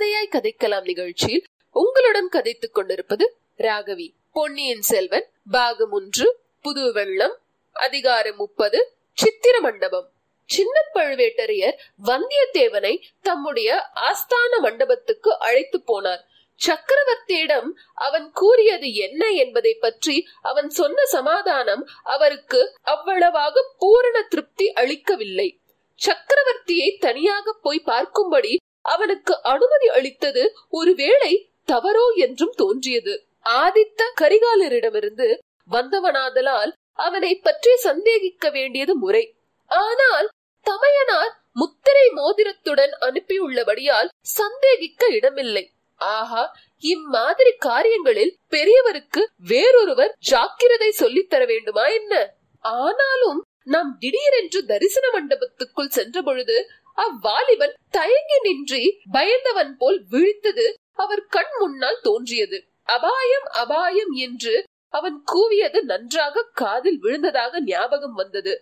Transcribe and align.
கதையாய் 0.00 0.34
கதைக்கலாம் 0.34 0.84
நிகழ்ச்சியில் 0.84 1.42
உங்களுடன் 1.76 2.28
கதைத்துக் 2.28 2.74
கொண்டிருப்பது 2.74 3.24
ராகவி. 3.58 4.06
பொன்னியின் 4.32 4.80
செல்வன் 4.80 5.26
பாகம் 5.50 5.90
ஒன்று 5.90 6.26
புது 6.64 6.84
வெள்ளம் 6.92 7.34
அதிகாரம் 7.76 8.36
முப்பது 8.36 8.78
சித்திர 9.18 9.60
மண்டபம் 9.60 10.06
சின்ன 10.48 10.76
பழுவேட்டரையர் 10.94 11.76
வந்தியத்தேவனை 12.04 12.94
தம்முடைய 13.20 13.90
ஆஸ்தான 14.10 14.60
மண்டபத்துக்கு 14.60 15.38
அழைத்து 15.38 15.80
போனார். 15.90 16.22
சக்கரவர்த்தியிடம் 16.60 17.68
அவன் 18.06 18.30
கூறியது 18.32 18.94
என்ன 18.94 19.28
என்பதை 19.42 19.74
பற்றி 19.74 20.16
அவன் 20.42 20.70
சொன்ன 20.70 21.04
சமாதானம் 21.16 21.84
அவருக்கு 22.16 22.62
அவ்வளவாக 22.94 23.66
பூரண 23.78 24.16
திருப்தி 24.22 24.68
அளிக்கவில்லை. 24.72 25.48
சக்கரவர்த்தியை 26.00 26.90
தனியாக 26.98 27.58
போய் 27.62 27.86
பார்க்கும்படி 27.86 28.54
அவனுக்கு 28.84 29.42
அனுமதி 29.42 29.88
அளித்தது 29.88 30.42
ஒருவேளை 30.70 31.32
தவறோ 31.68 32.06
என்றும் 32.16 32.54
தோன்றியது. 32.56 33.14
ஆதித்த 33.56 34.00
கரிகாலரிடமிருந்து 34.20 35.28
வந்தவனாதலால் 35.70 36.72
அவனை 36.98 37.32
பற்றி 37.36 37.76
சந்தேகிக்க 37.76 38.50
வேண்டியது 38.50 38.94
முறை. 38.96 39.24
ஆனால் 39.70 40.28
தமையனார் 40.66 41.32
முத்திரை 41.52 42.06
மோதிரத்துடன் 42.14 42.92
அனுப்பியுள்ளபடியால் 43.00 44.10
சந்தேகிக்க 44.36 45.06
இடமில்லை. 45.06 45.64
ஆஹா 46.00 46.42
இம்மாதிரி 46.82 47.52
காரியங்களில் 47.58 48.36
பெரியவருக்கு 48.50 49.22
வேறொருவர் 49.38 50.16
ஜாக்கிரதை 50.18 50.90
சொல்லித் 50.90 51.30
தர 51.30 51.44
வேண்டுமா 51.44 51.86
என்ன? 51.86 52.12
ஆனாலும் 52.64 53.40
நாம் 53.64 53.96
திடீரென்று 53.98 54.64
தரிசன 54.64 55.06
மண்டபத்துக்குள் 55.08 55.86
சென்ற 55.88 56.22
பொழுது 56.22 56.56
அவ்வாலிபன் 56.98 57.74
தயங்கி 57.90 58.38
நின்றி 58.42 58.82
பயந்தவன் 59.10 59.76
போல் 59.76 60.04
விழித்தது 60.10 60.66
அவர் 60.94 61.26
கண் 61.26 61.54
முன்னால் 61.58 62.00
தோன்றியது. 62.00 62.58
அபாயம் 62.84 63.46
அபாயம் 63.52 64.12
என்று 64.12 64.54
அவன் 64.88 65.24
கூவியது 65.32 65.80
நன்றாக 65.82 66.42
காதில் 66.52 66.98
விழுந்ததாக 66.98 67.60
ஞாபகம் 67.60 68.14
வந்தது. 68.14 68.52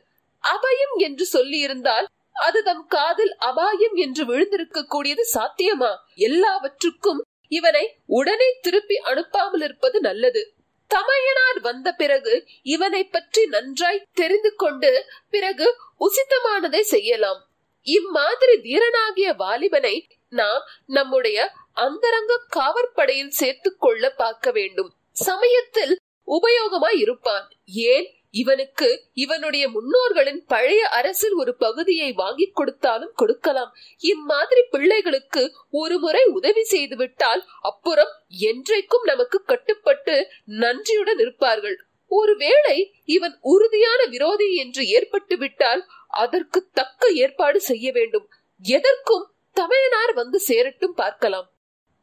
அபயம் 0.44 0.96
என்று 0.96 1.24
சொல்லியிருந்தால் 1.32 2.06
அது 2.32 2.62
தம் 2.62 2.86
காதில் 2.86 3.34
அபாயம் 3.38 3.94
என்று 3.94 4.24
விழுந்திருக்க 4.24 4.84
கூடியது 4.84 5.24
சாத்தியமா? 5.34 5.92
எல்லாவற்றுக்கும் 6.14 7.20
இவனை 7.48 7.84
உடனே 8.06 8.48
திருப்பி 8.60 8.96
அனுப்பாமல் 9.04 9.62
இருப்பது 9.62 10.00
நல்லது. 10.00 10.42
தமையனார் 10.90 11.60
வந்த 11.60 11.88
பிறகு 11.92 12.34
இவனை 12.62 13.04
பற்றி 13.04 13.46
நன்றாய் 13.46 14.06
தெரிந்து 14.12 14.54
கொண்டு 14.54 14.90
பிறகு 15.30 15.66
உசித்தமானதை 16.00 16.80
செய்யலாம். 16.80 17.40
இம்மாதிரி 17.82 18.60
வீரனாகிய 18.60 19.34
வாலிபனை 19.34 20.04
நாம் 20.28 20.62
நம்முடைய 20.86 21.52
அந்தரங்க 21.72 22.46
காவற்படையில் 22.56 23.28
சேர்த்துக் 23.28 23.80
கொள்ள 23.80 24.10
பார்க்க 24.10 24.50
வேண்டும். 24.50 24.94
சமயத்தில் 25.10 25.98
உபயோகமாய் 26.26 26.96
இருப்பான். 26.96 27.50
ஏன்? 27.64 28.12
இவனுக்கு 28.30 29.04
இவனுடைய 29.12 29.68
முன்னோர்களின் 29.68 30.44
பழைய 30.46 30.88
அரசில் 30.88 31.32
ஒரு 31.32 31.56
பகுதியை 31.56 32.12
வாங்கி 32.12 32.50
கொடுத்தாலும் 32.50 33.12
கொடுக்கலாம். 33.14 33.74
இம்மாதிரி 33.98 34.62
பிள்ளைகளுக்கு 34.70 35.54
ஒரு 35.70 35.98
முறை 35.98 36.24
உதவி 36.24 36.64
செய்து 36.64 36.96
விட்டால் 36.96 37.44
அப்புறம் 37.60 38.08
என்றைக்கும் 38.40 39.02
நமக்கு 39.02 39.42
கட்டுப்பட்டு 39.42 40.30
நன்றியுடன் 40.44 41.18
இருப்பார்கள். 41.18 41.87
ஒருவேளை 42.08 42.94
இவன் 43.04 43.38
உறுதியான 43.40 44.04
விரோதி 44.04 44.54
என்று 44.54 44.86
ஏற்பட்டு 44.86 45.36
விட்டால் 45.36 45.86
அதற்கு 46.08 46.68
தக்க 46.72 47.08
ஏற்பாடு 47.12 47.60
செய்ய 47.60 47.92
வேண்டும். 47.92 48.30
எதற்கும் 48.62 49.32
தமையனார் 49.52 50.12
வந்து 50.12 50.38
சேரட்டும் 50.38 50.94
பார்க்கலாம். 50.94 51.52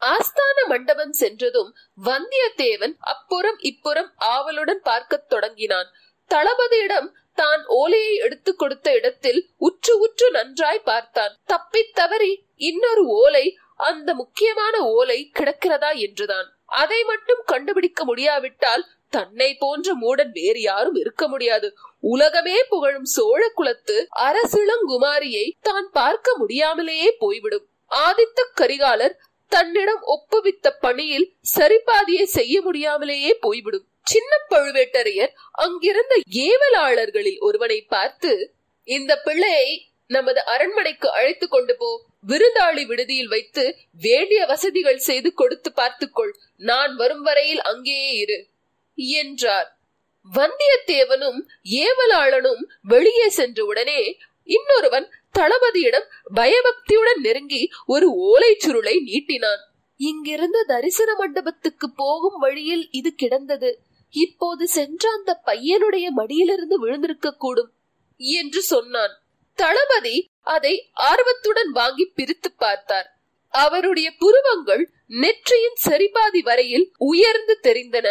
ஆஸ்தான 0.02 0.68
மண்டபம் 0.68 1.12
சென்றதும் 1.12 1.76
வந்தியத்தேவன் 2.06 2.96
அப்புறம் 3.00 3.58
இப்புறம் 3.60 4.12
ஆவலுடன் 4.16 4.82
பார்க்கத் 4.84 5.30
தொடங்கினான். 5.30 5.90
தளபதியிடம் 6.30 7.10
தான் 7.34 7.66
ஓலையை 7.66 8.16
எடுத்து 8.16 8.56
கொடுத்த 8.56 8.94
இடத்தில் 8.94 9.50
உற்று 9.58 10.00
உற்று 10.00 10.32
நன்றாய் 10.32 10.80
பார்த்தான். 10.80 11.36
தப்பித் 11.46 11.96
தவறி 11.96 12.46
இன்னொரு 12.56 13.06
ஓலை 13.06 13.58
அந்த 13.76 14.14
முக்கியமான 14.14 14.80
ஓலை 14.80 15.32
கிடக்கிறதா 15.34 15.96
என்றுதான். 15.96 16.54
அதை 16.66 17.04
மட்டும் 17.04 17.42
கண்டுபிடிக்க 17.46 18.04
முடியாவிட்டால் 18.04 18.88
தன்னை 19.16 19.50
போன்ற 19.56 19.94
மூடன் 20.02 20.32
வேறு 20.32 20.62
யாரும் 20.62 20.98
இருக்க 21.04 21.24
முடியாது. 21.28 21.68
உலகமே 22.14 22.58
புகழும் 22.72 23.08
சோழ 23.16 23.42
குலத்து 23.60 23.98
அரசிளங்குமாரியை 24.28 25.46
தான் 25.62 25.88
பார்க்க 25.92 26.38
முடியாமலேயே 26.38 27.10
போய்விடும். 27.24 27.66
ஆதித்த 27.92 28.48
கரிகாலர் 28.62 29.16
தன்னிடம் 29.52 30.04
ஒப்புவித்த 30.14 30.68
பணியில் 30.86 31.28
சரிபாதியை 31.56 32.26
செய்ய 32.38 32.56
முடியாமலேயே 32.62 33.32
போய்விடும். 33.40 33.86
சின்ன 34.08 34.32
பழுவேட்டரையர் 34.52 35.34
அங்கிருந்த 35.64 36.16
ஏவலாளர்களில் 36.46 37.40
ஒருவனை 37.48 37.80
பார்த்து 37.94 38.32
இந்த 38.88 39.12
பிள்ளையை 39.26 39.70
நமது 40.10 40.42
அரண்மனைக்கு 40.54 41.08
அழைத்து 41.18 41.46
கொண்டு 41.48 41.74
போ. 41.78 41.90
விருந்தாளி 42.28 42.84
விடுதியில் 42.90 43.32
வைத்து 43.34 43.64
வேண்டிய 44.02 44.42
வசதிகள் 44.52 45.06
செய்து 45.08 45.30
கொடுத்து 45.34 45.70
பார்த்துக்கொள் 45.74 46.34
நான் 46.62 46.94
வரும் 46.96 47.24
வரையில் 47.28 47.64
அங்கேயே 47.72 48.12
இரு. 48.24 48.38
என்றார். 48.96 49.80
வந்தியத்தேவனும் 50.34 51.40
ஏவலாளனும் 51.64 52.64
வெளியே 52.82 53.30
சென்ற 53.30 53.66
உடனே 53.66 54.18
இன்னொருவன் 54.44 55.12
தளபதியிடம் 55.40 56.08
பயபக்தியுடன் 56.34 57.20
நெருங்கி 57.22 57.70
ஒரு 57.86 58.10
ஓலை 58.10 58.58
சுருளை 58.60 58.96
நீட்டினான். 59.00 59.62
இங்கிருந்து 59.98 60.66
தரிசன 60.66 61.16
மண்டபத்துக்கு 61.16 61.92
போகும் 61.96 62.38
வழியில் 62.38 62.88
இது 62.92 63.16
கிடந்தது. 63.16 63.80
இப்போது 64.10 64.68
சென்ற 64.68 65.12
அந்த 65.12 65.42
பையனுடைய 65.46 66.08
மடியிலிருந்து 66.08 66.80
விழுந்திருக்க 66.80 67.32
கூடும் 67.32 67.74
என்று 68.18 68.62
சொன்னான். 68.62 69.22
தளபதி 69.54 70.30
அதை 70.42 70.90
ஆர்வத்துடன் 70.94 71.72
வாங்கி 71.72 72.06
பிரித்து 72.06 72.52
பார்த்தார். 72.52 73.20
அவருடைய 73.50 74.12
புருவங்கள் 74.18 74.90
நெற்றியின் 75.08 75.78
சரிபாதி 75.86 76.40
வரையில் 76.40 76.94
உயர்ந்து 76.98 77.60
தெரிந்தன. 77.64 78.08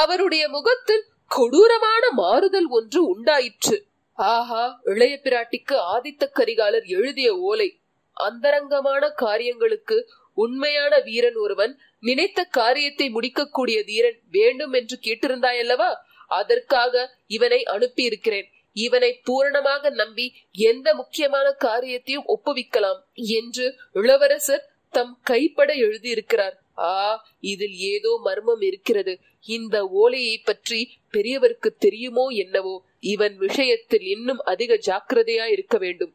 அவருடைய 0.00 0.44
முகத்தில் 0.48 1.04
கொடூரமான 1.26 2.04
மாறுதல் 2.20 2.68
ஒன்று 2.78 3.00
உண்டாயிற்று. 3.06 3.76
ஆஹா 4.18 4.64
இளைய 4.92 5.14
பிராட்டிக்கு 5.24 5.76
ஆதித்த 5.94 6.24
கரிகாலர் 6.38 6.86
எழுதிய 6.96 7.30
ஓலை. 7.48 7.68
அந்தரங்கமான 8.16 9.04
காரியங்களுக்கு 9.22 9.96
உண்மையான 10.38 10.92
வீரன் 10.98 11.38
ஒருவன் 11.44 11.72
நினைத்த 12.02 12.40
காரியத்தை 12.58 13.06
முடிக்கக்கூடிய 13.08 13.78
தீரன் 13.84 14.18
வேண்டும் 14.30 14.74
என்று 14.80 14.96
கேட்டிருந்தாயல்லவா? 15.06 15.90
அதற்காக 16.40 16.94
இவனை 17.26 17.60
அனுப்பி 17.74 18.02
இருக்கிறேன் 18.02 18.48
இவனை 18.76 19.10
பூரணமாக 19.26 19.90
நம்பி 20.00 20.26
எந்த 20.70 20.88
முக்கியமான 20.94 21.46
காரியத்தையும் 21.66 22.28
ஒப்புவிக்கலாம் 22.34 23.00
என்று 23.36 23.66
இளவரசர் 23.92 24.64
தம் 24.94 25.14
கைப்பட 25.22 25.70
எழுதியிருக்கிறார். 25.86 26.56
ஆ 26.78 26.92
இதில் 27.50 27.76
ஏதோ 27.92 28.12
மர்மம் 28.24 28.64
இருக்கிறது. 28.70 29.12
இந்த 29.44 29.86
ஓலையை 29.86 30.38
பற்றி 30.38 30.90
பெரியவருக்கு 31.12 31.68
தெரியுமோ 31.78 32.26
என்னவோ 32.26 32.84
இவன் 33.00 33.36
விஷயத்தில் 33.36 34.02
இன்னும் 34.02 34.38
அதிக 34.38 34.74
ஜாக்கிரதையா 34.74 35.44
இருக்க 35.44 35.78
வேண்டும். 35.78 36.14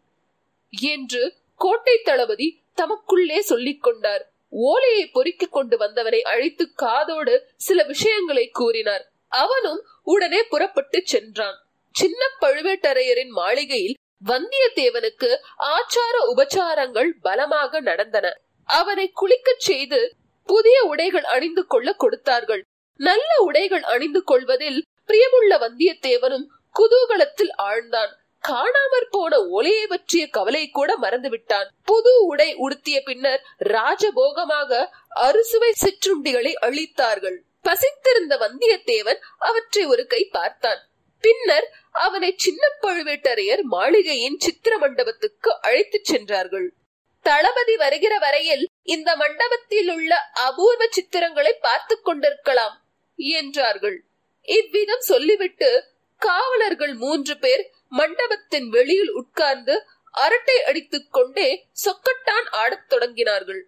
என்று 0.70 1.34
கோட்டை 1.56 2.02
தளபதி 2.04 2.62
தமக்குள்ளே 2.74 3.40
சொல்லிக் 3.40 3.84
கொண்டார். 3.84 4.34
ஓலையை 4.50 5.08
பொறுக்கிக் 5.08 5.52
கொண்டு 5.52 5.78
வந்தவனை 5.78 6.22
அழைத்து 6.22 6.74
காதோடு 6.74 7.48
சில 7.56 7.84
விஷயங்களை 7.84 8.50
கூறினார். 8.50 9.12
அவனும் 9.28 9.86
உடனே 10.04 10.44
புறப்பட்டு 10.44 11.02
சென்றான். 11.06 11.68
சின்ன 11.92 12.26
பழுவேட்டரையரின் 12.42 13.30
மாளிகையில் 13.30 13.98
வந்தியத்தேவனுக்கு 14.26 15.36
ஆச்சார 15.60 16.16
உபச்சாரங்கள் 16.36 17.10
பலமாக 17.22 17.80
நடந்தன. 17.80 18.40
அவனை 18.64 19.12
குளிக்கச் 19.22 19.60
செய்து 19.60 20.16
புதிய 20.46 20.84
உடைகள் 20.84 21.24
அணிந்து 21.24 21.66
கொள்ள 21.66 21.94
கொடுத்தார்கள். 21.94 22.64
நல்ல 23.00 23.30
உடைகள் 23.40 23.84
அணிந்து 23.84 24.24
கொள்வதில் 24.24 24.86
பிரியமுள்ள 25.08 25.54
வந்தியத்தேவனும் 25.66 26.48
குதூகலத்தில் 26.80 27.54
ஆழ்ந்தான். 27.64 28.12
காணாமற் 28.48 29.10
போன 29.10 29.40
ஒலையை 29.48 29.88
பற்றிய 29.88 30.28
கவலை 30.28 30.70
கூட 30.70 30.98
மறந்துவிட்டான். 31.02 31.68
புது 31.84 32.26
உடை 32.26 32.56
உடுத்திய 32.56 33.02
பின்னர் 33.04 33.42
ராஜபோகமாக 33.60 34.88
அறுசுவை 35.10 35.74
சிற்றுண்டிகளை 35.84 36.54
அளித்தார்கள் 36.62 37.38
பசித்திருந்த 37.62 38.36
வந்தியத்தேவன் 38.38 39.20
அவற்றை 39.38 39.86
ஒரு 39.86 40.08
கை 40.08 40.26
பார்த்தான். 40.32 40.82
பின்னர் 41.20 41.68
அவனை 41.92 42.34
சின்ன 42.38 42.68
பழுவேட்டரையர் 42.82 43.62
மாளிகையின் 43.62 44.38
சித்திர 44.38 44.78
மண்டபத்துக்கு 44.78 45.62
அழைத்துச் 45.62 46.06
சென்றார்கள். 46.06 46.68
தளபதி 47.22 47.76
வருகிற 47.76 48.18
வரையில் 48.18 48.70
இந்த 48.84 49.16
மண்டபத்தில் 49.16 49.90
உள்ள 49.90 50.14
அபூர்வ 50.34 50.84
சித்திரங்களை 50.98 51.52
பார்த்து 51.62 52.02
கொண்டிருக்கலாம். 52.02 52.76
என்றார்கள். 53.28 54.06
இவ்விதம் 54.42 55.00
சொல்லிவிட்டு 55.00 55.84
காவலர்கள் 56.18 56.94
மூன்று 56.94 57.38
பேர் 57.38 57.72
மண்டபத்தின் 57.88 58.70
வெளியில் 58.70 59.12
உட்கார்ந்து 59.12 59.84
அரட்டை 60.12 60.64
அடித்துக் 60.64 61.12
கொண்டே 61.12 61.68
சொக்கட்டான் 61.86 62.48
ஆடத் 62.50 62.94
தொடங்கினார்கள். 62.94 63.62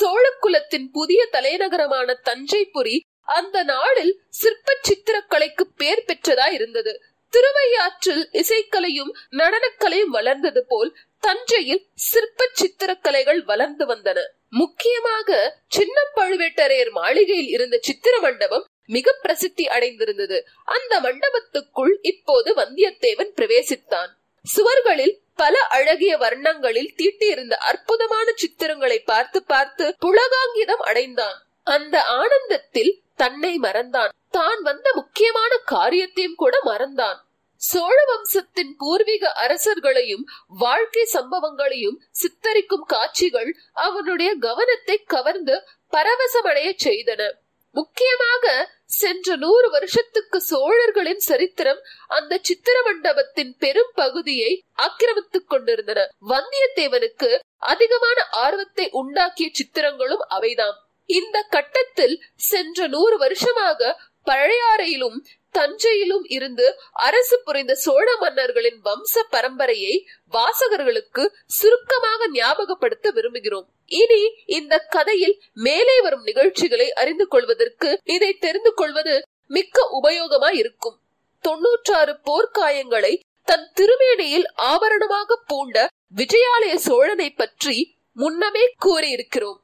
சோழக்குலத்தின் 0.00 0.90
புதிய 0.92 1.28
தலைநகரமான 1.32 2.14
தஞ்சைபுரி 2.24 3.00
அந்த 3.22 3.62
நாளில் 3.62 4.20
சிற்ப 4.28 4.76
சித்திரக்கலைக்கு 4.88 5.62
பேர் 5.76 6.04
பெற்றதா 6.06 6.52
இருந்தது 6.52 7.02
திருவையாற்றில் 7.30 8.28
இசைக்கலையும் 8.32 9.12
நடனக்கலையும் 9.30 10.12
வளர்ந்தது 10.12 10.64
போல் 10.68 10.96
தஞ்சையில் 11.20 11.88
சிற்ப 11.94 12.50
சித்திரக்கலைகள் 12.60 13.44
வளர்ந்து 13.44 13.86
வந்தன. 13.86 14.18
முக்கியமாக 14.50 15.58
சின்ன 15.68 16.00
பழுவேட்டரையர் 16.16 16.90
மாளிகையில் 16.90 17.48
இருந்த 17.48 17.78
சித்திர 17.82 18.20
மண்டபம் 18.20 18.64
மிக 18.88 19.12
பிரசித்தி 19.22 19.64
அடைந்திருந்தது. 19.66 20.38
அந்த 20.64 21.00
மண்டபத்துக்குள் 21.00 21.94
இப்போது 22.02 22.50
வந்தியத்தேவன் 22.54 23.32
பிரவேசித்தான். 23.36 24.10
சுவர்களில் 24.44 25.14
பல 25.36 25.54
அழகிய 25.58 26.12
வர்ணங்களில் 26.16 26.94
தீட்டியிருந்த 26.96 27.54
அற்புதமான 27.70 28.34
சித்திரங்களை 28.42 28.98
பார்த்து 29.04 29.40
பார்த்து 29.42 29.84
புலகாங்கிதம் 30.06 30.84
அடைந்தான். 30.90 31.38
அந்த 31.66 31.96
ஆனந்தத்தில் 32.20 32.92
தன்னை 33.16 33.52
மறந்தான். 33.58 34.12
தான் 34.30 34.60
வந்த 34.62 34.88
முக்கியமான 34.94 35.52
காரியத்தையும் 35.56 36.34
கூட 36.34 36.56
மறந்தான். 36.64 37.18
சோழ 37.60 37.96
வம்சத்தின் 38.06 38.72
பூர்வீக 38.78 39.30
அரசர்களையும் 39.44 40.24
வாழ்க்கை 40.58 41.04
சம்பவங்களையும் 41.12 41.98
சித்தரிக்கும் 42.20 42.86
காட்சிகள் 42.86 43.50
அவனுடைய 43.72 44.30
கவனத்தை 44.40 44.96
கவர்ந்து 45.06 45.54
பரவசமடைய 45.92 46.68
செய்தன. 46.84 47.22
முக்கியமாக 47.70 48.76
சென்ற 48.84 49.36
நூறு 49.36 49.70
வருஷத்துக்கு 49.70 50.40
சோழர்களின் 50.40 51.18
சரித்திரம் 51.18 51.80
அந்த 52.06 52.38
சித்திர 52.42 52.82
மண்டபத்தின் 52.82 53.56
பெரும் 53.58 53.90
பகுதியை 53.94 54.64
ஆக்கிரமித்துக் 54.74 55.48
கொண்டிருந்தன. 55.48 56.08
வந்தியத்தேவனுக்கு 56.28 57.38
அதிகமான 57.56 58.24
ஆர்வத்தை 58.24 58.90
உண்டாக்கிய 58.92 59.48
சித்திரங்களும் 59.52 60.24
அவைதாம். 60.28 60.78
இந்த 61.04 61.42
கட்டத்தில் 61.42 62.24
சென்ற 62.34 62.86
நூறு 62.86 63.18
வருஷமாக 63.18 64.00
பழையாறையிலும் 64.24 65.18
தஞ்சையிலும் 65.52 66.24
இருந்து 66.28 66.66
அரசு 67.06 67.36
புரிந்த 67.44 67.74
சோழ 67.74 68.06
மன்னர்களின் 68.16 68.78
வம்ச 68.84 69.24
பரம்பரையை 69.30 69.94
வாசகர்களுக்கு 70.32 71.24
சுருக்கமாக 71.58 72.28
ஞாபகப்படுத்த 72.32 73.10
விரும்புகிறோம். 73.10 73.66
இனி 74.00 74.22
இந்த 74.58 74.74
கதையில் 74.96 75.36
மேலே 75.66 75.96
வரும் 76.00 76.22
நிகழ்ச்சிகளை 76.22 76.88
அறிந்து 76.92 77.26
கொள்வதற்கு 77.28 77.90
இதை 78.14 78.32
தெரிந்து 78.38 78.72
கொள்வது 78.74 79.14
மிக்க 79.46 79.86
உபயோகமா 80.02 80.50
இருக்கும் 80.54 80.98
தொன்னூற்றாறு 81.44 82.14
போர்க்காயங்களை 82.28 83.12
தன் 83.48 83.66
திருமேனியில் 83.74 84.46
ஆபரணமாக 84.70 85.36
பூண்ட 85.46 85.86
விஜயாலய 86.16 86.74
சோழனை 86.86 87.30
பற்றி 87.30 87.76
முன்னமே 88.16 88.64
கூறியிருக்கிறோம். 88.84 89.58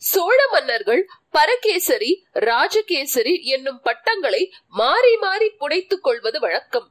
சோழ 0.00 0.46
மன்னர்கள் 0.50 1.08
பரகேசரி 1.32 2.10
ராஜகேசரி 2.32 3.42
என்னும் 3.42 3.80
பட்டங்களை 3.80 4.54
மாறி 4.68 5.16
மாறி 5.16 5.48
புனைத்துக் 5.50 6.02
கொள்வது 6.02 6.40
வழக்கம். 6.40 6.88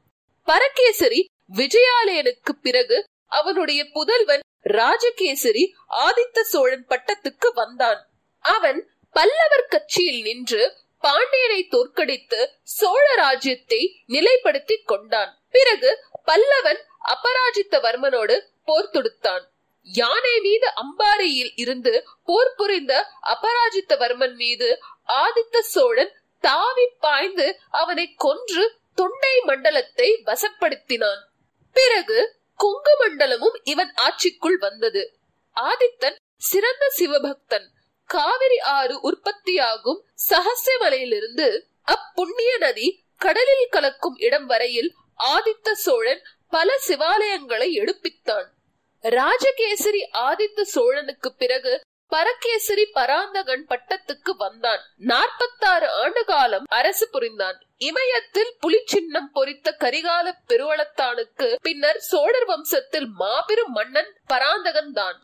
பரகேசரி 0.48 1.26
விஜயாலயனுக்கு 1.56 2.54
பிறகு 2.62 2.98
அவனுடைய 3.26 3.86
புதல்வன் 3.94 4.40
ராஜகேசரி 4.70 5.64
ஆதித்த 5.90 6.42
சோழன் 6.42 6.86
பட்டத்துக்கு 6.90 7.50
வந்தான். 7.54 8.10
அவன் 8.40 8.90
பல்லவர் 9.12 9.68
கட்சியில் 9.70 10.22
நின்று 10.22 10.78
பாண்டியனை 11.00 11.68
தோற்கடித்து 11.68 12.50
சோழ 12.64 13.16
ராஜ்யத்தை 13.16 13.82
நிலைப்படுத்திக் 14.08 14.86
கொண்டான். 14.86 15.38
பிறகு 15.50 16.04
பல்லவன் 16.26 16.82
அபராஜித்த 17.08 17.80
வர்மனோடு 17.80 18.42
போர் 18.66 18.90
தொடுத்தான். 18.90 19.46
யானை 19.94 20.40
மீது 20.40 20.68
அம்பாரியில் 20.76 21.52
இருந்து 21.56 22.08
போர் 22.26 22.54
புரிந்த 22.56 23.08
அபராஜித்தவர்மன் 23.24 24.36
மீது 24.36 24.80
ஆதித்த 25.08 25.60
சோழன் 25.60 26.14
தாவி 26.40 26.88
பாய்ந்து 27.00 27.60
அவனை 27.70 28.14
கொன்று 28.14 28.80
தொண்டை 28.96 29.42
மண்டலத்தை 29.44 30.22
வசப்படுத்தினான். 30.26 31.22
பிறகு 31.72 32.40
கொங்கு 32.56 32.94
மண்டலமும் 33.02 33.60
இவன் 33.64 33.94
ஆட்சிக்குள் 33.96 34.58
வந்தது. 34.58 35.20
ஆதித்தன் 35.56 36.16
சிறந்த 36.38 36.92
சிவபக்தன். 36.98 37.68
காவிரி 38.06 38.60
ஆறு 38.60 39.02
உற்பத்தியாகும் 39.02 40.06
சகசியமலையிலிருந்து 40.30 41.62
அப்புண்ணிய 41.84 42.58
நதி 42.58 43.04
கடலில் 43.18 43.70
கலக்கும் 43.70 44.18
இடம் 44.18 44.46
வரையில் 44.46 44.94
ஆதித்த 45.24 45.72
சோழன் 45.72 46.22
பல 46.50 46.74
சிவாலயங்களை 46.88 47.70
எடுப்பித்தான். 47.74 48.56
ராஜகேசரி 49.16 50.02
ஆதித்த 50.12 50.62
சோழனுக்கு 50.62 51.30
பிறகு 51.38 51.82
பரகேசரி 52.08 52.86
பராந்தகன் 52.86 53.66
பட்டத்துக்கு 53.70 54.32
வந்தான். 54.38 54.82
நாற்பத்தாறு 54.98 55.90
ஆண்டு 55.90 56.26
காலம் 56.26 56.64
அரசு 56.68 57.10
புரிந்தான். 57.10 57.58
இமயத்தில் 57.78 58.56
புலி 58.60 58.80
சின்னம் 58.86 59.32
பொறித்த 59.32 59.76
கரிகால 59.80 60.32
பெருவளத்தானுக்கு 60.48 61.56
பின்னர் 61.62 61.98
சோழர் 61.98 62.48
வம்சத்தில் 62.48 63.08
மாபெரும் 63.08 63.72
மன்னன் 63.72 64.12
பராந்தகன் 64.26 64.92
தான். 64.92 65.18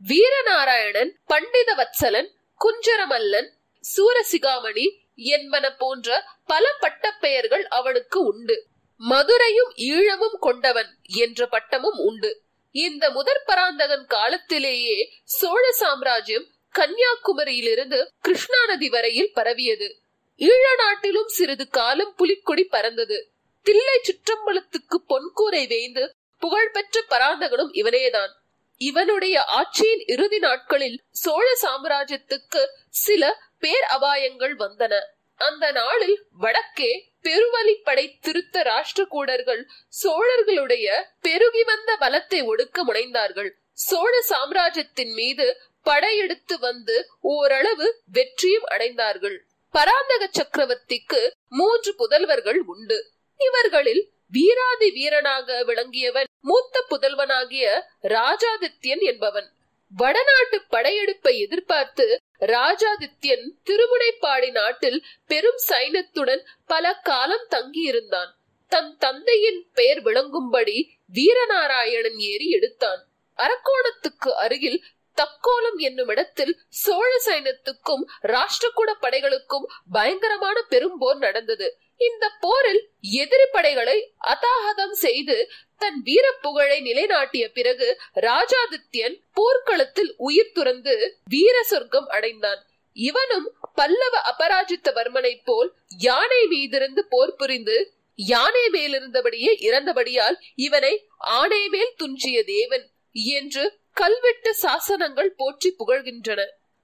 வீரநாராயணன் 0.00 1.12
பண்டித 1.26 1.74
வத்சலன் 1.74 2.30
குஞ்சரமல்லன் 2.60 3.50
சூரசிகாமணி 3.84 4.86
என்பன 5.14 5.74
போன்ற 5.74 6.24
பல 6.46 6.64
பட்டப்பெயர்கள் 6.80 7.66
அவனுக்கு 7.66 8.20
உண்டு. 8.20 8.66
மதுரையும் 9.00 9.72
ஈழமும் 9.76 10.38
கொண்டவன் 10.40 10.98
என்ற 11.02 11.46
பட்டமும் 11.46 11.98
உண்டு. 11.98 12.30
இந்த 12.70 13.10
முதற் 13.10 13.44
பராந்தகன் 13.44 14.04
காலத்திலேயே 14.04 15.20
சோழ 15.24 15.72
சாம்ராஜ்யம் 15.72 16.46
கன்னியாகுமரியிலிருந்து 16.78 18.06
கிருஷ்ணா 18.20 18.66
நதி 18.66 18.88
வரையில் 18.88 19.32
பரவியது. 19.32 20.02
ஈழ 20.38 20.74
நாட்டிலும் 20.76 21.28
சிறிது 21.28 21.68
காலம் 21.68 22.14
புலிக்கொடி 22.14 22.64
பறந்தது. 22.64 23.32
தில்லை 23.62 24.00
சுற்றம்பலத்துக்கு 24.02 24.96
பொன்கூரை 25.08 25.66
வேய்ந்து 25.66 26.14
புகழ்பெற்ற 26.38 27.04
பராந்தகனும் 27.10 27.72
இவனேதான். 27.72 28.30
இவனுடைய 28.76 29.44
ஆட்சியின் 29.44 30.02
இறுதி 30.06 30.38
நாட்களில் 30.38 31.00
சோழ 31.10 31.58
சாம்ராஜ்யத்துக்கு 31.62 32.66
சில 32.90 33.40
பேர் 33.58 33.84
அபாயங்கள் 33.90 34.54
வந்தன. 34.58 35.00
அந்த 35.38 35.70
நாளில் 35.72 36.16
வடக்கே 36.38 36.92
பெருவலிப்படை 37.22 38.04
திருத்த 38.20 38.62
ராஷ்டிரகூடர்கள் 38.62 39.62
சோழர்களுடைய 40.02 40.86
பெருகி 41.20 41.62
வந்த 41.62 41.96
பலத்தை 42.00 42.40
ஒடுக்க 42.44 42.84
முனைந்தார்கள். 42.86 43.50
சோழ 43.72 44.20
சாம்ராஜ்யத்தின் 44.20 45.12
மீது 45.12 45.46
படையெடுத்து 45.82 46.58
வந்து 46.58 46.96
ஓரளவு 47.20 47.86
வெற்றியும் 48.12 48.66
அடைந்தார்கள். 48.70 49.36
பராந்தக 49.74 50.30
சக்கரவர்த்திக்கு 50.38 51.20
மூன்று 51.48 51.94
புதல்வர்கள் 51.98 52.60
உண்டு. 52.66 52.98
இவர்களில் 53.40 54.02
வீராதி 54.30 54.90
வீரனாக 54.90 55.64
விளங்கியவன் 55.64 56.28
மூத்த 56.40 56.84
புதல்வனாகிய 56.90 57.66
ராஜாதித்யன் 58.02 59.04
என்பவன். 59.10 59.48
வடநாட்டு 59.96 60.62
படையெடுப்பை 60.68 61.38
எதிர்பார்த்து 61.38 62.20
ராஜாதித்யன் 62.40 63.46
திருமுனைப்பாடி 63.64 64.50
நாட்டில் 64.50 65.04
பெரும் 65.26 65.60
சைன்யத்துடன் 65.68 66.44
பல 66.66 66.94
காலம் 66.94 67.46
தங்கியிருந்தான். 67.50 68.30
தன் 68.68 68.96
தந்தையின் 68.98 69.70
பெயர் 69.74 70.02
விளங்கும்படி 70.02 70.88
வீரநாராயணன் 71.12 72.16
ஏறி 72.16 72.48
எடுத்தான். 72.50 73.06
அரக்கோணத்துக்கு 73.36 74.28
அருகில் 74.28 74.84
தக்கோலம் 75.16 75.76
என்னும் 75.76 76.08
இடத்தில் 76.08 76.58
சோழ 76.68 77.22
சைன்யத்துக்கும் 77.26 78.04
ராஷ்டிரகூட 78.22 78.90
படைகளுக்கும் 79.00 79.66
பயங்கரமான 79.90 80.62
பெரும் 80.62 80.98
போர் 80.98 81.18
நடந்தது. 81.18 81.78
இந்த 81.96 82.30
போரில் 82.40 82.88
எதிரி 83.00 83.46
படைகளை 83.50 84.12
அதாகதம் 84.26 84.92
செய்து 84.92 85.50
தன் 85.80 86.02
வீர 86.02 86.26
புகழை 86.40 86.80
நிலைநாட்டிய 86.80 87.48
பிறகு 87.48 88.00
ராஜாதித்யன் 88.14 89.16
போர்க்களத்தில் 89.32 90.14
உயிர் 90.16 90.52
துறந்து 90.52 90.94
வீர 91.28 91.62
சொர்க்கம் 91.62 92.06
அடைந்தான். 92.06 92.60
இவனும் 92.92 93.46
பல்லவ 93.74 94.14
அபராஜித்தவர்மனை 94.30 95.40
போல் 95.44 95.74
யானை 95.98 96.40
மீதிருந்து 96.50 96.98
போர் 97.08 97.34
புரிந்து 97.34 97.76
யானை 98.14 98.64
மேலிருந்தபடியே 98.72 99.52
இறந்தபடியால் 99.58 100.36
இவனை 100.54 101.06
ஆணை 101.16 101.68
மேல் 101.68 101.92
துஞ்சிய 101.96 102.44
தேவன் 102.44 102.86
என்று 103.12 103.80
கல்வெட்டு 103.92 104.50
சாசனங்கள் 104.62 105.30
போற்றி 105.36 105.74
புகழ்கின்றன. 105.78 106.40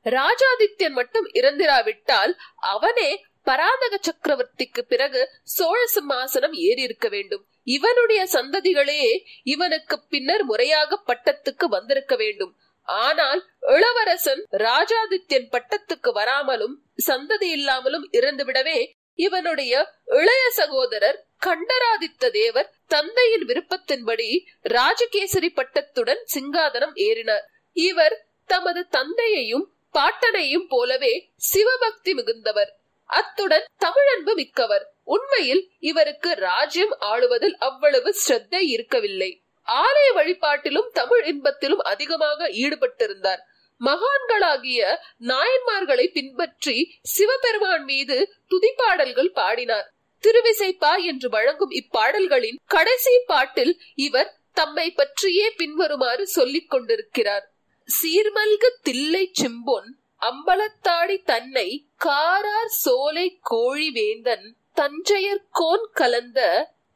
ராஜாதித்யன் 0.07 0.93
மட்டும் 0.93 1.27
இறந்திராவிட்டால் 1.33 2.33
அவனே 2.57 3.11
பராந்தக 3.45 3.95
சக்கரவர்த்திக்கு 3.99 4.83
பிறகு 4.93 5.21
சோழ 5.43 5.81
சிம்மாசனம் 5.95 6.55
ஏறி 6.67 6.83
இருக்க 6.83 7.09
வேண்டும். 7.09 7.43
இவனுடைய 7.63 8.29
சந்ததிகளே 8.33 9.01
இவனுக்கு 9.43 9.97
பின்னர் 10.09 10.45
முறையாக 10.45 11.01
பட்டத்துக்கு 11.07 11.67
வந்திருக்க 11.77 12.17
வேண்டும். 12.17 12.53
ஆனால் 12.89 13.41
இளவரசன் 13.75 14.43
ராஜாதித்யன் 14.65 15.49
பட்டத்துக்கு 15.55 16.11
வராமலும் 16.13 16.75
சந்ததி 17.07 17.49
இல்லாமலும் 17.57 18.05
இறந்துவிடவே 18.13 18.79
இவனுடைய 19.15 19.73
இளைய 20.21 20.45
சகோதரர் 20.51 21.19
கண்டராதித்த 21.39 22.31
தேவர் 22.31 22.71
தந்தையின் 22.87 23.45
விருப்பத்தின்படி 23.45 24.29
ராஜகேசரி 24.63 25.51
பட்டத்துடன் 25.57 26.23
சிங்காதனம் 26.35 26.95
ஏறினார். 27.07 27.45
இவர் 27.77 28.17
தமது 28.51 28.81
தந்தையையும் 28.89 29.67
பாட்டனையும் 29.95 30.67
போலவே 30.69 31.15
சிவபக்தி 31.51 32.15
மிகுந்தவர். 32.15 32.73
அத்துடன் 33.07 33.65
தமிழன்பு 33.85 34.35
மிக்கவர். 34.35 34.95
உண்மையில் 35.03 35.71
இவருக்கு 35.79 36.35
ராஜ்யம் 36.35 36.97
ஆளுவதில் 37.01 37.57
அவ்வளவு 37.59 38.17
ஸ்ரத்தை 38.29 38.61
இருக்கவில்லை. 38.61 39.45
ஆலய 39.69 40.09
வழிபாட்டிலும் 40.15 40.89
தமிழ் 40.93 41.25
இன்பத்திலும் 41.25 41.83
அதிகமாக 41.83 42.49
ஈடுபட்டிருந்தார். 42.49 43.43
மகான்களாகிய 43.81 44.97
நாயன்மார்களை 45.21 46.07
பின்பற்றி 46.13 46.99
சிவபெருமான் 47.03 47.85
மீது 47.85 48.35
துதிப்பாடல்கள் 48.51 49.33
பாடினார். 49.33 49.93
திருவிசைப்பா 50.23 50.97
என்று 50.97 51.29
வழங்கும் 51.29 51.71
இப்பாடல்களின் 51.71 52.55
கடைசி 52.65 53.23
பாட்டில் 53.27 53.81
இவர் 53.95 54.39
தம்மை 54.53 54.91
பற்றியே 54.91 55.51
பின்வருமாறு 55.51 56.27
சொல்லிக் 56.27 56.71
கொண்டிருக்கிறார். 56.71 57.55
சீர்மல்கு 57.89 58.69
தில்லை 58.83 59.31
செம்பொன் 59.33 59.91
அம்பலத்தாடி 60.21 61.23
தன்னை 61.25 61.87
காரார் 62.05 62.73
சோலை 62.83 63.27
கோழி 63.43 63.89
வேந்தன் 63.91 64.47
தஞ்சையர்கோன் 64.77 65.85
கலந்த 65.93 66.41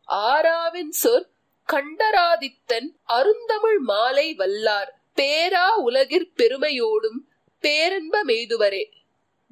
ஆராவின் 0.09 0.95
சொற் 1.03 1.29
கண்டராதித்தன் 1.69 2.89
அருந்தமிழ் 3.09 3.81
மாலை 3.81 4.27
வல்லார் 4.39 4.91
பேரா 5.17 5.67
உலகிற் 5.85 6.29
பெருமையோடும் 6.37 7.21
பேரன்ப 7.65 8.23
மேதுவரே 8.25 8.85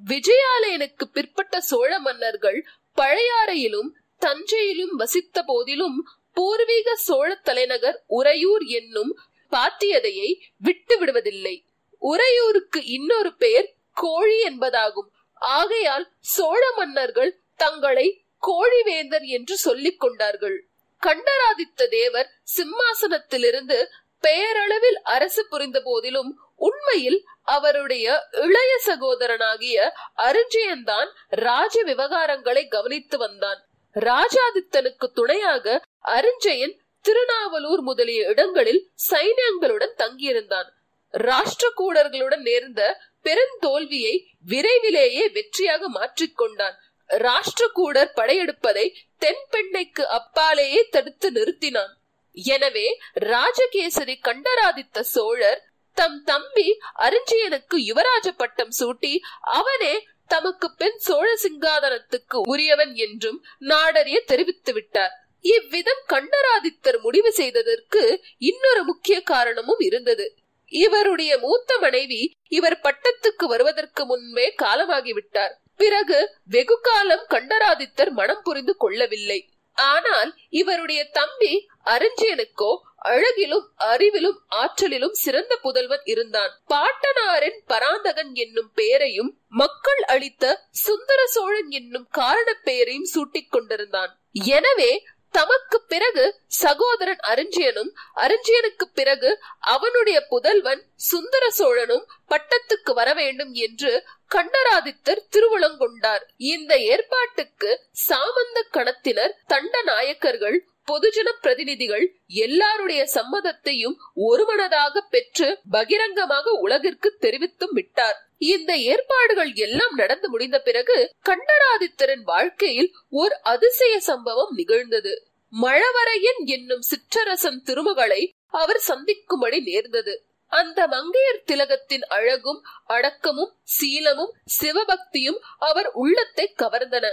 விஜயாலயனுக்கு 0.01 1.05
பிற்பட்ட 1.13 1.61
சோழ 1.61 1.93
மன்னர்கள் 1.99 2.61
பழையாறையிலும் 2.97 3.91
தஞ்சையிலும் 4.23 4.95
வசித்த 4.97 5.43
போதிலும் 5.43 5.99
பூர்வீக 6.33 6.97
சோழ 6.97 7.29
தலைநகர் 7.43 7.99
உறையூர் 8.07 8.65
என்னும் 8.79 9.13
பாத்தியதையை 9.53 10.31
விட்டு 10.59 10.95
விடுவதில்லை 10.99 11.57
உறையூருக்கு 12.03 12.81
இன்னொரு 12.87 13.31
பெயர் 13.37 13.69
கோழி 13.97 14.39
என்பதாகும். 14.49 15.11
ஆகையால் 15.39 16.13
சோழ 16.21 16.73
மன்னர்கள் 16.77 17.41
தங்களை 17.57 18.25
கோழிவேந்தர் 18.43 19.27
என்று 19.27 19.57
சொல்லிக் 19.57 20.01
கொண்டார்கள். 20.01 20.67
கண்டராதித்த 20.99 21.87
தேவர் 21.87 22.31
சிம்மாசனத்திலிருந்து 22.57 23.85
பெயரளவில் 24.21 25.03
அரசு 25.03 25.47
புரிந்த 25.49 25.81
போதிலும் 25.81 26.41
உண்மையில் 26.57 27.25
அவருடைய 27.43 28.29
இளைய 28.33 28.81
சகோதரனாகிய 28.87 29.93
அருஞ்சயன்தான் 30.17 31.09
ராஜ 31.29 31.85
விவகாரங்களை 31.85 32.69
கவனித்து 32.69 33.19
வந்தான். 33.19 33.67
ராஜாதித்தனுக்கு 33.95 35.07
துணையாக 35.15 35.85
அருஞ்சயன் 36.01 36.81
திருநாவலூர் 37.01 37.81
முதலிய 37.81 38.29
இடங்களில் 38.29 38.91
சைன்யங்களுடன் 39.11 39.95
தங்கியிருந்தான். 39.97 40.69
ராஷ்டிரகூடர்களுடன் 41.15 42.45
நேர்ந்த 42.49 42.81
பெருந்தோல்வியை 43.25 44.15
விரைவிலேயே 44.45 45.25
வெற்றியாக 45.29 45.83
மாற்றிக்கொண்டான். 45.99 46.77
ராஷ்டிரகூடர் 47.11 48.13
படையெடுப்பதை 48.17 48.87
தென்பெண்ணைக்கு 49.21 50.05
அப்பாலேயே 50.19 50.81
தடுத்து 50.89 51.29
நிறுத்தினான். 51.31 51.93
எனவே 52.35 52.87
ராஜகேசரி 53.15 54.17
கண்டராதித்த 54.21 55.03
சோழர் 55.03 55.61
தம் 55.97 56.19
தம்பி 56.25 56.69
அரிஞ்சியனுக்கு 56.99 57.77
யுவராஜ 57.91 58.27
பட்டம் 58.37 58.73
சூட்டி 58.79 59.13
அவனே 59.59 59.95
தமக்கு 60.27 60.75
பெண் 60.75 60.99
சோழ 60.99 61.27
சிங்காதனத்துக்கு 61.43 62.39
உரியவன் 62.53 62.95
என்றும் 62.95 63.39
நாடறிய 63.61 64.19
தெரிவித்து 64.25 64.73
விட்டார். 64.73 65.15
இவ்விதம் 65.41 66.03
கண்டராதித்தர் 66.07 66.99
முடிவு 67.01 67.33
செய்ததற்கு 67.33 68.03
இன்னொரு 68.39 68.83
முக்கிய 68.85 69.17
காரணமும் 69.23 69.79
இருந்தது. 69.79 70.27
இவருடைய 70.73 71.33
மூத்த 71.39 71.79
மனைவி 71.79 72.23
இவர் 72.49 72.79
பட்டத்துக்கு 72.87 73.45
வருவதற்கு 73.45 74.05
முன்பே 74.07 74.47
காலமாகிவிட்டார். 74.63 75.55
பிறகு 75.77 76.19
வெகு 76.55 76.77
காலம் 76.81 77.25
கண்டராதித்தர் 77.35 78.11
மனம் 78.11 78.43
புரிந்து 78.43 78.75
கொள்ளவில்லை. 78.77 79.41
ஆனால் 79.79 80.31
இவருடைய 80.61 81.01
தம்பி 81.17 81.55
அரிஞ்சியனுக்கோ 81.95 82.71
அழகிலும் 83.11 83.67
அறிவிலும் 83.89 84.39
ஆற்றலிலும் 84.61 85.17
சிறந்த 85.23 85.53
புதல்வன் 85.65 86.05
இருந்தான். 86.05 86.53
பாட்டனாரின் 86.67 87.59
பராந்தகன் 87.67 88.33
என்னும் 88.35 88.71
பெயரையும் 88.75 89.31
மக்கள் 89.63 90.03
அளித்த 90.15 90.45
சுந்தர 90.85 91.21
சோழன் 91.27 91.71
என்னும் 91.71 92.07
காரண 92.11 92.49
பெயரையும் 92.69 93.11
சூட்டிக் 93.15 93.51
கொண்டிருந்தான். 93.51 94.13
எனவே 94.57 94.91
தமக்கு 95.33 95.83
பிறகு 95.83 96.25
சகோதரன் 96.47 97.19
அரிஞ்சியனும் 97.29 97.91
அருஞ்சியனுக்கு 98.17 98.87
பிறகு 98.95 99.31
அவனுடைய 99.59 100.27
புதல்வன் 100.29 100.83
சுந்தர 100.95 101.51
சோழனும் 101.59 102.05
பட்டத்துக்கு 102.29 102.93
வர 102.95 103.15
வேண்டும் 103.15 103.53
என்று 103.53 103.93
கண்டராதித்தர் 104.35 105.27
திருவுளங்கொண்டார். 105.33 106.25
இந்த 106.37 106.79
ஏற்பாட்டுக்கு 106.79 107.71
சாமந்த 108.09 108.63
கணத்தினர் 108.73 109.37
தண்ட 109.47 109.83
நாயக்கர்கள் 109.83 110.59
பொதுஜன 110.89 111.29
பிரதிநிதிகள் 111.41 112.05
எல்லாருடைய 112.27 113.03
சம்மதத்தையும் 113.15 113.97
ஒருமனதாக 114.15 115.01
பெற்று 115.01 115.49
பகிரங்கமாக 115.71 116.51
உலகிற்கு 116.51 117.19
தெரிவித்தும் 117.21 117.75
விட்டார். 117.75 118.19
இந்த 118.37 118.77
ஏற்பாடுகள் 118.77 119.53
எல்லாம் 119.55 119.95
நடந்து 119.95 120.29
முடிந்த 120.29 120.59
பிறகு 120.61 120.97
கண்டராதித்தரின் 121.25 122.25
வாழ்க்கையில் 122.25 122.91
ஒரு 123.09 123.41
அதிசய 123.43 124.01
சம்பவம் 124.01 124.55
நிகழ்ந்தது. 124.55 125.15
மழவரையன் 125.53 126.41
என்னும் 126.47 126.85
சிற்றரசன் 126.91 127.61
திருமகளை 127.63 128.23
அவர் 128.47 128.79
சந்திக்கும்படி 128.79 129.61
நேர்ந்தது. 129.61 130.15
அந்த 130.53 130.81
மங்கையர் 130.87 131.45
திலகத்தின் 131.45 132.05
அழகும் 132.09 132.61
அடக்கமும் 132.87 133.53
சீலமும் 133.77 134.35
சிவபக்தியும் 134.61 135.41
அவர் 135.59 135.89
உள்ளத்தை 135.93 136.47
கவர்ந்தன. 136.59 137.07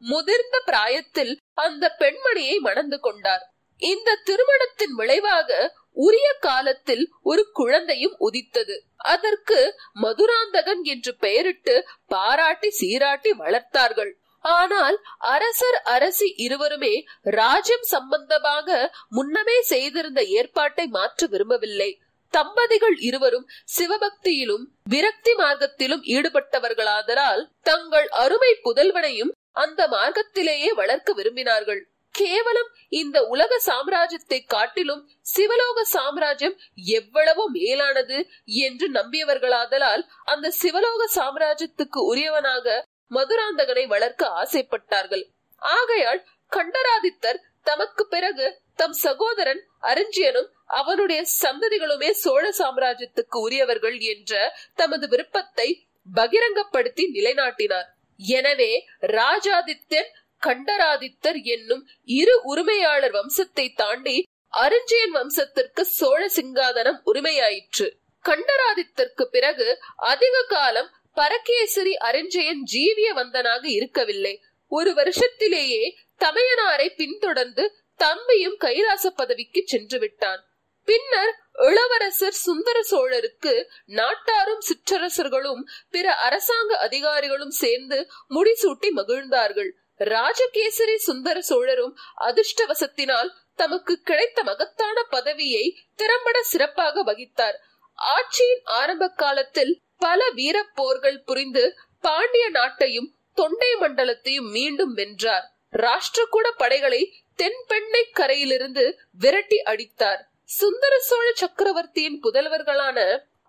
முதிர்ந்த 0.00 0.56
பிராயத்தில் 0.64 1.32
அந்த 1.54 1.84
பெண்மணியை 1.98 2.56
மணந்து 2.58 3.00
கொண்டார். 3.00 3.44
இந்த 3.82 4.18
திருமணத்தின் 4.24 4.94
விளைவாக 4.94 5.50
உரிய 6.06 6.28
காலத்தில் 6.40 7.04
ஒரு 7.22 7.42
குழந்தையும் 7.52 8.16
உதித்தது. 8.18 8.76
அதற்கு 8.96 9.58
மதுராந்தகன் 9.92 10.82
என்று 10.82 11.12
பெயரிட்டு 11.16 11.74
பாராட்டி 12.06 12.70
சீராட்டி 12.70 13.32
வளர்த்தார்கள். 13.32 14.12
ஆனால் 14.44 14.96
அரசர் 15.18 15.78
அரசி 15.94 16.28
இருவருமே 16.36 16.94
ராஜ்யம் 17.22 17.86
சம்பந்தமாக 17.94 18.92
முன்னமே 19.08 19.60
செய்திருந்த 19.62 20.22
ஏற்பாட்டை 20.22 20.86
மாற்ற 20.86 21.26
விரும்பவில்லை. 21.26 21.90
தம்பதிகள் 22.32 22.96
இருவரும் 22.98 23.46
சிவபக்தியிலும் 23.76 24.64
விரக்தி 24.82 25.32
மார்க்கத்திலும் 25.34 26.02
ஈடுபட்டவர்களாதலால் 26.06 27.42
தங்கள் 27.60 28.08
அருமை 28.22 28.52
புதல்வனையும் 28.62 29.32
அந்த 29.56 29.80
மார்க்கத்திலேயே 29.88 30.70
வளர்க்க 30.74 31.12
விரும்பினார்கள். 31.14 31.80
கேவலம் 32.14 32.70
இந்த 32.88 33.18
உலக 33.24 33.52
சாம்ராஜ்யத்தை 33.66 34.38
காட்டிலும் 34.46 35.02
சிவலோக 35.34 35.84
சாம்ராஜ்யம் 35.92 36.56
எவ்வளவோ 36.94 37.44
மேலானது 37.52 38.18
என்று 38.66 38.86
நம்பியவர்களாதலால் 38.90 40.02
அந்த 40.24 40.52
சிவலோக 40.62 41.02
சாம்ராஜ்யத்துக்கு 41.16 42.00
உரியவனாக 42.12 42.66
மதுராந்தகனை 43.10 43.84
வளர்க்க 43.86 44.32
ஆசைப்பட்டார்கள். 44.42 45.24
ஆகையால் 45.62 46.20
கண்டராதித்தர் 46.52 47.40
தமக்கு 47.62 48.04
பிறகு 48.06 48.46
தம் 48.74 48.96
சகோதரன் 49.02 49.62
அரிஞ்சியனும் 49.82 50.50
அவனுடைய 50.80 51.20
சந்ததிகளுமே 51.42 52.10
சோழ 52.22 52.44
சாம்ராஜ்யத்துக்கு 52.58 53.38
உரியவர்கள் 53.46 53.96
என்ற 54.12 54.32
தமது 54.74 55.06
விருப்பத்தை 55.08 55.68
பகிரங்கப்படுத்தி 56.08 57.04
நிலைநாட்டினார். 57.16 57.88
எனவே 58.36 58.72
ராஜாதித்தன் 59.00 60.10
கண்டராதித்தர் 60.42 61.38
என்னும் 61.54 61.82
இரு 62.04 62.34
உரிமையாளர் 62.42 63.12
வம்சத்தை 63.12 63.66
தாண்டி 63.74 64.16
அருஞ்சயன் 64.48 65.14
வம்சத்திற்கு 65.16 65.80
சோழ 65.80 66.20
சிங்காதனம் 66.28 67.00
உரிமையாயிற்று. 67.04 67.86
கண்டராதித்தற்கு 68.24 69.22
பிறகு 69.22 69.66
அதிக 69.96 70.42
காலம் 70.48 70.90
பரகேசரி 71.16 71.94
அருஞ்சயன் 72.08 72.62
ஜீவிய 72.72 73.08
வந்தனாக 73.14 73.64
இருக்கவில்லை. 73.68 74.34
ஒரு 74.72 74.90
வருஷத்திலேயே 74.92 75.84
தமையனாரை 76.20 76.88
பின்தொடர்ந்து 76.96 77.64
தம்பியும் 77.96 78.56
கைலாச 78.56 79.10
பதவிக்கு 79.10 79.62
சென்று 79.64 79.98
விட்டான். 79.98 80.42
பின்னர் 80.88 81.32
இளவரசர் 81.60 82.32
சுந்தர 82.32 82.80
சோழருக்கு 82.90 83.64
நாட்டாரும் 83.86 84.60
சிற்றரசர்களும் 84.60 85.62
பிற 85.90 86.14
அரசாங்க 86.14 86.78
அதிகாரிகளும் 86.78 87.50
சேர்ந்து 87.50 88.10
முடிசூட்டி 88.30 88.90
மகிழ்ந்தார்கள். 88.90 89.70
ராஜகேசரி 89.98 90.96
சுந்தர 90.96 91.40
சோழரும் 91.40 91.96
அதிர்ஷ்டவசத்தினால் 92.20 93.30
தமக்கு 93.54 94.00
கிடைத்த 94.00 94.42
மகத்தான 94.42 95.02
பதவியை 95.02 95.78
திறம்பட 95.94 96.42
சிறப்பாக 96.42 97.04
வகித்தார். 97.04 97.56
ஆட்சியின் 97.98 98.64
ஆரம்ப 98.64 99.08
காலத்தில் 99.08 99.80
பல 99.98 100.30
வீரப் 100.30 100.74
போர்கள் 100.74 101.22
புரிந்து 101.22 101.76
பாண்டிய 102.00 102.50
நாட்டையும் 102.50 103.14
தொண்டை 103.34 103.74
மண்டலத்தையும் 103.80 104.50
மீண்டும் 104.50 104.94
வென்றார். 104.94 105.54
ராஷ்டிரகூட 105.76 106.50
படைகளை 106.56 107.24
தென்பெண்ணை 107.42 108.10
கரையிலிருந்து 108.12 108.98
விரட்டி 109.12 109.62
அடித்தார். 109.62 110.29
சுந்தர 110.58 110.98
சோழ 110.98 111.32
சக்கரவர்த்தியின் 111.34 112.20
புதல்வர்களான 112.22 112.98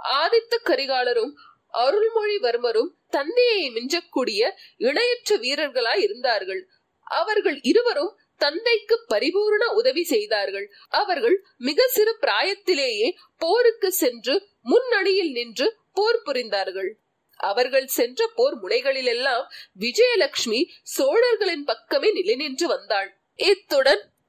ஆதித்த 0.04 0.54
கரிகாலரும் 0.64 1.32
அருள்மொழிவர்மரும் 1.74 2.92
தந்தையை 3.10 3.72
மிஞ்சக்கூடிய 3.72 4.42
இணையற்ற 4.78 5.38
வீரர்களாய் 5.38 6.02
இருந்தார்கள். 6.02 6.68
அவர்கள் 7.04 7.60
இருவரும் 7.62 8.18
தந்தைக்கு 8.38 9.06
பரிபூர்ண 9.08 9.64
உதவி 9.74 10.04
செய்தார்கள். 10.04 10.72
அவர்கள் 10.90 11.46
மிக 11.58 11.88
சிறு 11.88 12.18
பிராயத்திலேயே 12.22 13.10
போருக்கு 13.38 13.92
சென்று 13.92 14.36
முன்னணியில் 14.62 15.32
நின்று 15.32 15.78
போர் 15.94 16.22
புரிந்தார்கள். 16.26 16.92
அவர்கள் 17.36 17.88
சென்ற 17.88 18.28
போர் 18.36 18.58
முனைகளிலெல்லாம் 18.62 19.46
விஜயலட்சுமி 19.80 20.62
சோழர்களின் 20.84 21.64
பக்கமே 21.64 22.12
நிலை 22.12 22.36
நின்று 22.36 22.68
வந்தாள். 22.68 23.22
இத்துடன் 23.36 24.11